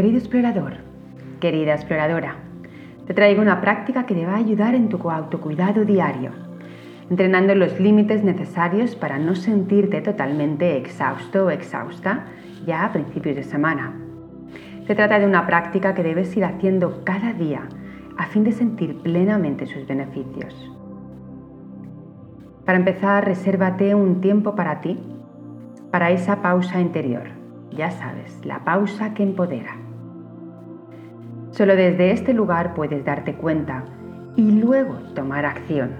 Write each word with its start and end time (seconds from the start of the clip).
Querido 0.00 0.16
explorador, 0.16 0.76
querida 1.40 1.74
exploradora, 1.74 2.36
te 3.06 3.12
traigo 3.12 3.42
una 3.42 3.60
práctica 3.60 4.06
que 4.06 4.14
te 4.14 4.24
va 4.24 4.32
a 4.32 4.38
ayudar 4.38 4.74
en 4.74 4.88
tu 4.88 5.10
autocuidado 5.10 5.84
diario, 5.84 6.30
entrenando 7.10 7.54
los 7.54 7.78
límites 7.78 8.24
necesarios 8.24 8.96
para 8.96 9.18
no 9.18 9.34
sentirte 9.34 10.00
totalmente 10.00 10.78
exhausto 10.78 11.44
o 11.44 11.50
exhausta 11.50 12.24
ya 12.64 12.86
a 12.86 12.92
principios 12.92 13.36
de 13.36 13.42
semana. 13.42 13.92
Se 14.86 14.94
trata 14.94 15.18
de 15.18 15.26
una 15.26 15.46
práctica 15.46 15.92
que 15.92 16.02
debes 16.02 16.34
ir 16.34 16.46
haciendo 16.46 17.04
cada 17.04 17.34
día 17.34 17.68
a 18.16 18.24
fin 18.24 18.42
de 18.42 18.52
sentir 18.52 19.02
plenamente 19.02 19.66
sus 19.66 19.86
beneficios. 19.86 20.54
Para 22.64 22.78
empezar, 22.78 23.26
resérvate 23.26 23.94
un 23.94 24.22
tiempo 24.22 24.54
para 24.54 24.80
ti, 24.80 24.98
para 25.90 26.10
esa 26.10 26.40
pausa 26.40 26.80
interior. 26.80 27.24
Ya 27.70 27.90
sabes, 27.90 28.46
la 28.46 28.64
pausa 28.64 29.12
que 29.12 29.24
empodera. 29.24 29.89
Solo 31.60 31.76
desde 31.76 32.12
este 32.12 32.32
lugar 32.32 32.72
puedes 32.72 33.04
darte 33.04 33.34
cuenta 33.34 33.84
y 34.34 34.50
luego 34.50 34.94
tomar 35.14 35.44
acción. 35.44 35.90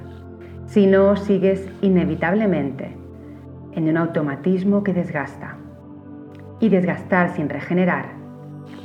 Si 0.64 0.87
no, 0.87 1.16
sigues 1.16 1.68
inevitablemente 1.82 2.96
en 3.73 3.87
un 3.87 3.98
automatismo 3.98 4.82
que 4.82 4.95
desgasta. 4.95 5.59
Y 6.60 6.70
desgastar 6.70 7.34
sin 7.37 7.51
regenerar, 7.51 8.06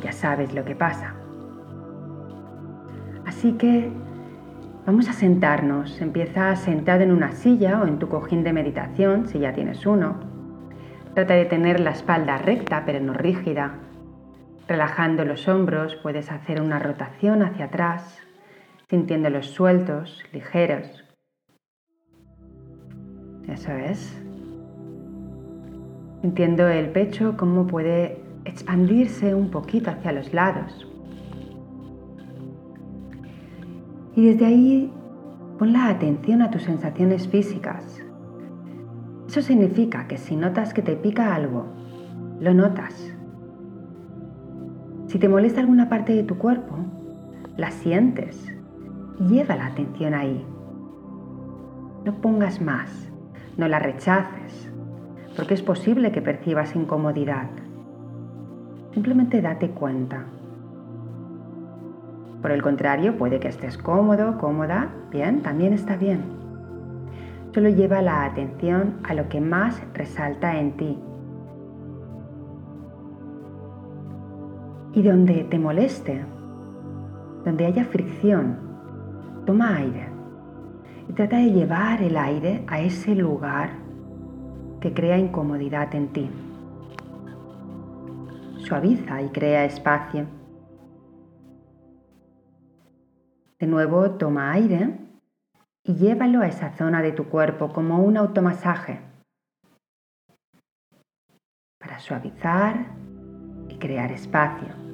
ya 0.03 0.11
sabes 0.11 0.53
lo 0.53 0.65
que 0.65 0.75
pasa. 0.75 1.13
Así 3.25 3.53
que 3.53 3.89
vamos 4.85 5.07
a 5.07 5.13
sentarnos. 5.13 6.01
Empieza 6.01 6.57
sentado 6.57 7.03
en 7.03 7.13
una 7.13 7.31
silla 7.31 7.81
o 7.81 7.87
en 7.87 7.99
tu 7.99 8.09
cojín 8.09 8.43
de 8.43 8.51
meditación, 8.51 9.29
si 9.29 9.39
ya 9.39 9.53
tienes 9.53 9.85
uno. 9.85 10.15
Trata 11.13 11.35
de 11.35 11.45
tener 11.45 11.79
la 11.79 11.91
espalda 11.91 12.37
recta 12.37 12.83
pero 12.85 12.99
no 12.99 13.13
rígida 13.13 13.75
Relajando 14.67 15.25
los 15.25 15.47
hombros 15.47 15.95
puedes 16.01 16.31
hacer 16.31 16.59
una 16.59 16.79
rotación 16.79 17.43
hacia 17.43 17.65
atrás, 17.65 18.17
sintiéndolos 18.89 19.45
sueltos, 19.45 20.23
ligeros. 20.33 21.03
Eso 23.47 23.71
es. 23.73 24.19
Sintiendo 26.21 26.67
el 26.67 26.89
pecho 26.89 27.37
cómo 27.37 27.67
puede 27.67 28.19
expandirse 28.45 29.35
un 29.35 29.51
poquito 29.51 29.91
hacia 29.91 30.11
los 30.11 30.33
lados. 30.33 30.87
Y 34.15 34.25
desde 34.25 34.45
ahí 34.47 34.91
pon 35.59 35.73
la 35.73 35.89
atención 35.89 36.41
a 36.41 36.49
tus 36.49 36.63
sensaciones 36.63 37.27
físicas. 37.27 38.01
Eso 39.27 39.43
significa 39.43 40.07
que 40.07 40.17
si 40.17 40.35
notas 40.35 40.73
que 40.73 40.81
te 40.81 40.95
pica 40.95 41.35
algo, 41.35 41.67
lo 42.39 42.53
notas 42.55 43.14
si 45.15 45.19
te 45.19 45.29
molesta 45.29 45.61
alguna 45.61 45.87
parte 45.87 46.13
de 46.13 46.23
tu 46.23 46.37
cuerpo, 46.37 46.75
la 47.55 47.71
sientes. 47.71 48.51
Lleva 49.17 49.55
la 49.55 49.67
atención 49.67 50.13
ahí. 50.13 50.45
No 52.03 52.15
pongas 52.15 52.59
más, 52.59 53.09
no 53.55 53.69
la 53.69 53.79
rechaces, 53.79 54.69
porque 55.37 55.53
es 55.53 55.61
posible 55.61 56.11
que 56.11 56.21
percibas 56.21 56.75
incomodidad. 56.75 57.47
Simplemente 58.91 59.41
date 59.41 59.69
cuenta. 59.69 60.25
Por 62.41 62.51
el 62.51 62.61
contrario, 62.61 63.17
puede 63.17 63.39
que 63.39 63.47
estés 63.47 63.77
cómodo, 63.77 64.37
cómoda, 64.37 64.89
bien, 65.11 65.41
también 65.43 65.71
está 65.71 65.95
bien. 65.95 66.25
Solo 67.53 67.69
lleva 67.69 68.01
la 68.01 68.25
atención 68.25 68.95
a 69.05 69.13
lo 69.13 69.29
que 69.29 69.39
más 69.39 69.81
resalta 69.93 70.59
en 70.59 70.73
ti 70.73 70.99
Y 74.95 75.03
donde 75.03 75.43
te 75.43 75.59
moleste, 75.59 76.25
donde 77.43 77.65
haya 77.67 77.85
fricción, 77.85 78.57
toma 79.45 79.75
aire 79.75 80.09
y 81.07 81.13
trata 81.13 81.37
de 81.37 81.51
llevar 81.51 82.01
el 82.01 82.17
aire 82.17 82.63
a 82.67 82.79
ese 82.79 83.13
lugar 83.13 83.69
que 84.79 84.93
crea 84.93 85.17
incomodidad 85.17 85.93
en 85.93 86.07
ti. 86.07 86.29
Suaviza 88.57 89.21
y 89.21 89.29
crea 89.29 89.65
espacio. 89.65 90.25
De 93.59 93.67
nuevo 93.67 94.11
toma 94.11 94.51
aire 94.51 94.97
y 95.83 95.93
llévalo 95.93 96.41
a 96.41 96.47
esa 96.47 96.71
zona 96.75 97.01
de 97.01 97.11
tu 97.11 97.25
cuerpo 97.25 97.71
como 97.71 97.99
un 97.99 98.17
automasaje 98.17 98.99
para 101.79 101.99
suavizar 101.99 102.87
y 103.69 103.77
crear 103.77 104.11
espacio. 104.11 104.84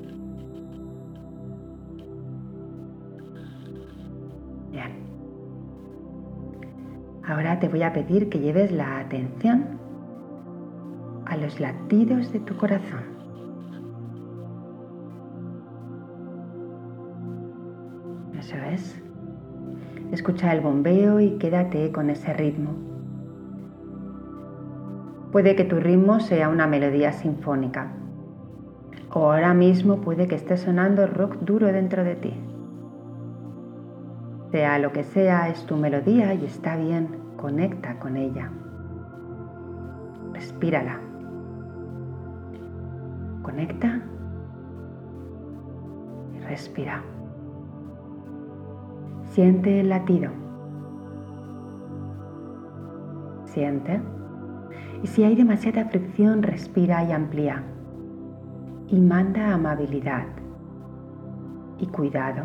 Ahora 7.32 7.62
te 7.62 7.70
voy 7.70 7.82
a 7.82 7.94
pedir 7.94 8.28
que 8.28 8.40
lleves 8.40 8.74
la 8.74 9.00
atención 9.00 9.80
a 11.26 11.38
los 11.38 11.62
latidos 11.62 12.30
de 12.34 12.42
tu 12.42 12.58
corazón. 12.58 13.04
Eso 18.38 18.58
es. 18.74 19.02
Escucha 20.12 20.52
el 20.52 20.60
bombeo 20.60 21.22
y 21.22 21.38
quédate 21.38 21.94
con 21.94 22.10
ese 22.10 22.34
ritmo. 22.34 22.72
Puede 25.32 25.56
que 25.56 25.64
tu 25.64 25.80
ritmo 25.80 26.20
sea 26.20 26.50
una 26.50 26.68
melodía 26.68 27.14
sinfónica 27.14 27.94
o 29.14 29.32
ahora 29.32 29.54
mismo 29.54 30.02
puede 30.02 30.28
que 30.28 30.36
esté 30.36 30.58
sonando 30.58 31.08
rock 31.08 31.38
duro 31.40 31.68
dentro 31.68 32.04
de 32.04 32.16
ti. 32.16 32.34
Sea 34.52 34.80
lo 34.80 34.92
que 34.92 35.06
sea, 35.06 35.48
es 35.48 35.66
tu 35.66 35.78
melodía 35.78 36.34
y 36.34 36.44
está 36.44 36.76
bien, 36.76 37.21
conecta 37.42 37.98
con 37.98 38.16
ella. 38.16 38.50
Respírala. 40.32 41.00
Conecta 43.42 44.00
y 46.36 46.40
respira. 46.42 47.02
Siente 49.24 49.80
el 49.80 49.90
latido. 49.90 50.30
Siente. 53.46 54.00
Y 55.02 55.08
si 55.08 55.24
hay 55.24 55.36
demasiada 55.36 55.86
fricción, 55.86 56.44
respira 56.44 57.04
y 57.04 57.12
amplía. 57.12 57.64
Y 58.88 59.02
manda 59.02 59.54
amabilidad 59.54 60.28
y 61.80 61.88
cuidado 61.88 62.44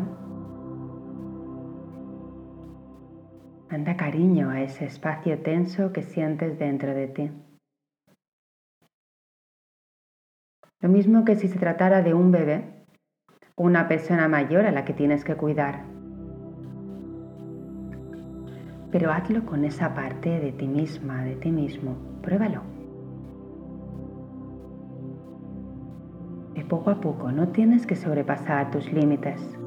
Manda 3.69 3.97
cariño 3.97 4.49
a 4.49 4.61
ese 4.61 4.85
espacio 4.85 5.39
tenso 5.39 5.91
que 5.91 6.01
sientes 6.01 6.57
dentro 6.57 6.93
de 6.93 7.07
ti. 7.07 7.31
Lo 10.79 10.87
mismo 10.87 11.25
que 11.25 11.35
si 11.35 11.49
se 11.49 11.59
tratara 11.59 12.01
de 12.01 12.13
un 12.13 12.31
bebé 12.31 12.85
o 13.55 13.63
una 13.63 13.89
persona 13.89 14.29
mayor 14.29 14.65
a 14.65 14.71
la 14.71 14.85
que 14.85 14.93
tienes 14.93 15.25
que 15.25 15.35
cuidar. 15.35 15.83
Pero 18.89 19.11
hazlo 19.11 19.45
con 19.45 19.65
esa 19.65 19.93
parte 19.93 20.39
de 20.39 20.53
ti 20.53 20.67
misma, 20.67 21.25
de 21.25 21.35
ti 21.35 21.51
mismo. 21.51 21.97
Pruébalo. 22.21 22.61
De 26.53 26.63
poco 26.63 26.89
a 26.89 27.01
poco, 27.01 27.33
no 27.33 27.49
tienes 27.49 27.85
que 27.85 27.97
sobrepasar 27.97 28.71
tus 28.71 28.93
límites. 28.93 29.59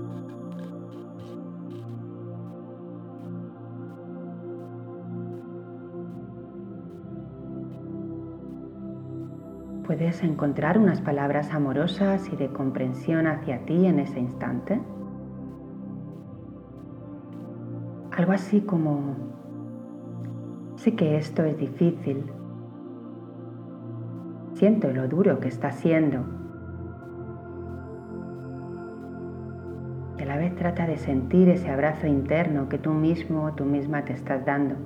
¿Puedes 9.90 10.22
encontrar 10.22 10.78
unas 10.78 11.00
palabras 11.00 11.52
amorosas 11.52 12.32
y 12.32 12.36
de 12.36 12.46
comprensión 12.52 13.26
hacia 13.26 13.66
ti 13.66 13.86
en 13.86 13.98
ese 13.98 14.20
instante? 14.20 14.80
Algo 18.12 18.30
así 18.30 18.60
como, 18.60 19.16
sé 20.76 20.94
que 20.94 21.16
esto 21.16 21.42
es 21.42 21.58
difícil, 21.58 22.22
siento 24.54 24.92
lo 24.92 25.08
duro 25.08 25.40
que 25.40 25.48
está 25.48 25.72
siendo. 25.72 26.20
Y 30.18 30.22
a 30.22 30.26
la 30.26 30.36
vez 30.36 30.54
trata 30.54 30.86
de 30.86 30.98
sentir 30.98 31.48
ese 31.48 31.68
abrazo 31.68 32.06
interno 32.06 32.68
que 32.68 32.78
tú 32.78 32.92
mismo 32.92 33.46
o 33.46 33.52
tú 33.54 33.64
misma 33.64 34.04
te 34.04 34.12
estás 34.12 34.46
dando. 34.46 34.76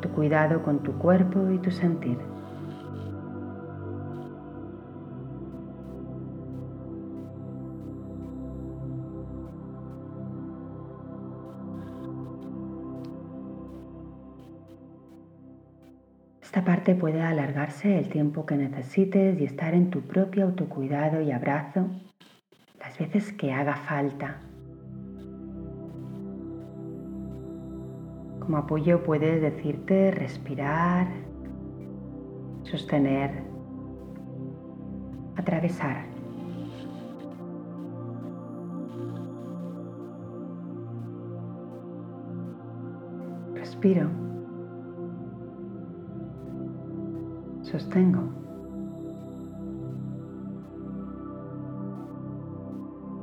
Tu 0.00 0.08
cuidado 0.10 0.62
con 0.62 0.82
tu 0.82 0.92
cuerpo 0.98 1.50
y 1.50 1.58
tu 1.58 1.70
sentir. 1.70 2.18
Esta 16.42 16.64
parte 16.64 16.94
puede 16.94 17.20
alargarse 17.20 17.98
el 17.98 18.08
tiempo 18.08 18.46
que 18.46 18.56
necesites 18.56 19.40
y 19.40 19.44
estar 19.44 19.74
en 19.74 19.90
tu 19.90 20.02
propio 20.02 20.44
autocuidado 20.44 21.20
y 21.20 21.32
abrazo 21.32 21.88
las 22.78 22.96
veces 22.96 23.32
que 23.32 23.52
haga 23.52 23.74
falta. 23.74 24.38
Como 28.44 28.58
apoyo 28.58 29.02
puedes 29.02 29.40
decirte 29.40 30.10
respirar, 30.10 31.06
sostener, 32.64 33.42
atravesar. 35.36 36.04
Respiro. 43.54 44.10
Sostengo. 47.62 48.24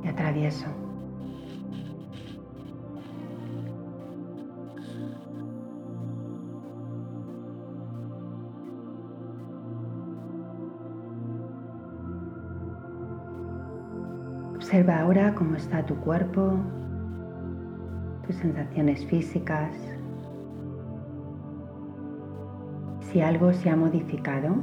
Y 0.02 0.08
atravieso. 0.08 0.66
Observa 14.72 15.00
ahora 15.00 15.34
cómo 15.34 15.56
está 15.56 15.84
tu 15.84 15.94
cuerpo, 15.96 16.56
tus 18.26 18.34
sensaciones 18.36 19.04
físicas, 19.04 19.70
si 23.00 23.20
algo 23.20 23.52
se 23.52 23.68
ha 23.68 23.76
modificado, 23.76 24.54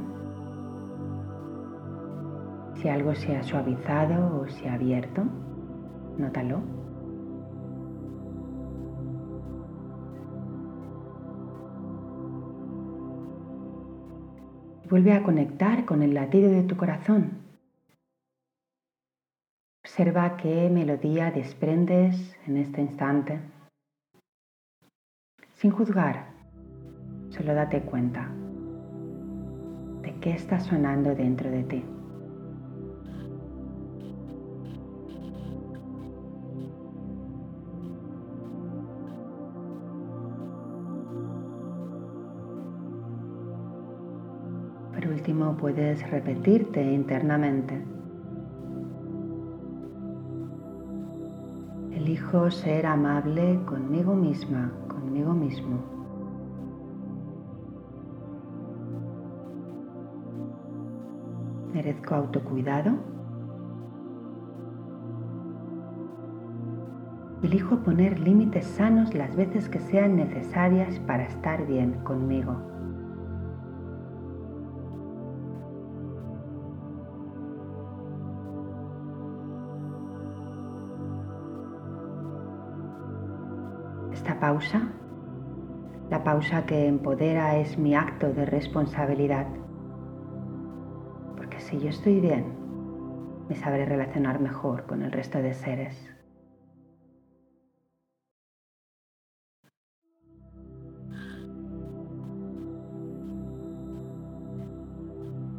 si 2.74 2.88
algo 2.88 3.14
se 3.14 3.36
ha 3.36 3.44
suavizado 3.44 4.40
o 4.40 4.48
se 4.48 4.68
ha 4.68 4.74
abierto, 4.74 5.22
nótalo. 6.18 6.60
Vuelve 14.90 15.12
a 15.12 15.22
conectar 15.22 15.84
con 15.84 16.02
el 16.02 16.14
latido 16.14 16.50
de 16.50 16.64
tu 16.64 16.76
corazón. 16.76 17.49
Observa 20.00 20.38
qué 20.38 20.70
melodía 20.70 21.30
desprendes 21.30 22.34
en 22.46 22.56
este 22.56 22.80
instante. 22.80 23.38
Sin 25.56 25.72
juzgar, 25.72 26.24
solo 27.28 27.52
date 27.52 27.82
cuenta 27.82 28.26
de 30.00 30.14
qué 30.22 30.30
está 30.30 30.58
sonando 30.58 31.14
dentro 31.14 31.50
de 31.50 31.62
ti. 31.64 31.84
Por 44.94 45.06
último, 45.08 45.58
puedes 45.58 46.10
repetirte 46.10 46.82
internamente. 46.82 47.99
Ser 52.30 52.86
amable 52.86 53.60
conmigo 53.66 54.14
misma, 54.14 54.70
conmigo 54.86 55.32
mismo. 55.32 55.78
merezco 61.72 62.14
autocuidado. 62.14 62.92
Elijo 67.42 67.78
poner 67.78 68.20
límites 68.20 68.66
sanos 68.66 69.12
las 69.12 69.34
veces 69.34 69.68
que 69.68 69.80
sean 69.80 70.14
necesarias 70.14 71.00
para 71.00 71.24
estar 71.24 71.66
bien 71.66 71.94
conmigo. 72.04 72.69
Pausa, 84.38 84.82
la 86.10 86.22
pausa 86.22 86.66
que 86.66 86.86
empodera 86.86 87.56
es 87.56 87.78
mi 87.78 87.94
acto 87.94 88.32
de 88.32 88.44
responsabilidad 88.46 89.46
si 91.60 91.78
yo 91.78 91.88
estoy 91.88 92.20
bien, 92.20 92.44
me 93.48 93.54
sabré 93.54 93.84
relacionar 93.84 94.40
mejor 94.40 94.86
con 94.86 95.02
el 95.02 95.12
resto 95.12 95.38
de 95.38 95.54
seres. 95.54 95.94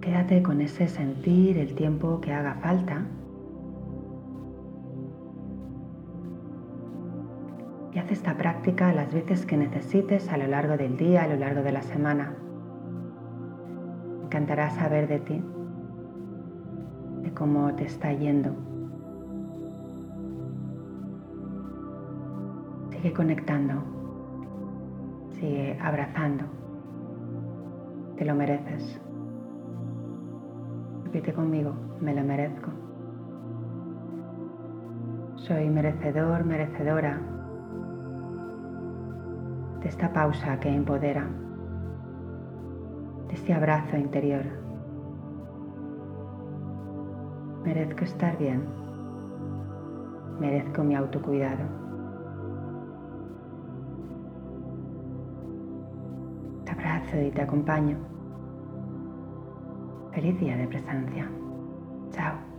Quédate 0.01 0.41
con 0.41 0.62
ese 0.62 0.88
sentir 0.88 1.57
el 1.57 1.75
tiempo 1.75 2.19
que 2.19 2.33
haga 2.33 2.56
falta. 2.56 3.06
Y 7.93 7.99
haz 7.99 8.09
esta 8.09 8.38
práctica 8.38 8.93
las 8.93 9.13
veces 9.13 9.45
que 9.45 9.57
necesites 9.57 10.29
a 10.29 10.38
lo 10.38 10.47
largo 10.47 10.77
del 10.77 10.95
día, 10.95 11.23
a 11.23 11.27
lo 11.27 11.35
largo 11.35 11.61
de 11.61 11.73
la 11.73 11.81
semana. 11.81 12.33
Me 14.19 14.25
encantará 14.25 14.69
saber 14.69 15.09
de 15.09 15.19
ti 15.19 15.43
de 17.21 17.33
cómo 17.33 17.73
te 17.75 17.85
está 17.85 18.13
yendo. 18.13 18.51
Sigue 22.91 23.11
conectando, 23.11 23.83
sigue 25.31 25.77
abrazando. 25.81 26.45
Te 28.15 28.23
lo 28.23 28.35
mereces. 28.35 29.01
Repite 31.03 31.33
conmigo, 31.33 31.73
me 31.99 32.15
lo 32.15 32.23
merezco. 32.23 32.71
Soy 35.35 35.69
merecedor, 35.69 36.45
merecedora 36.45 37.19
de 39.81 39.90
esta 39.90 40.11
pausa 40.14 40.59
que 40.59 40.69
empodera, 40.69 41.28
de 43.28 43.33
este 43.33 43.54
abrazo 43.54 43.97
interior. 43.97 44.44
Merezco 47.64 48.04
estar 48.04 48.38
bien. 48.38 48.64
Merezco 50.40 50.83
mi 50.83 50.95
autocuidado. 50.95 51.64
Te 56.66 56.71
abrazo 56.71 57.21
y 57.21 57.31
te 57.31 57.42
acompaño. 57.42 57.97
Feliz 60.11 60.40
día 60.40 60.57
de 60.57 60.68
presencia. 60.68 61.30
Chao. 62.11 62.50